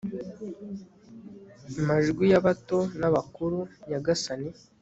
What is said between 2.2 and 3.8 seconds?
y'abato n'abakuru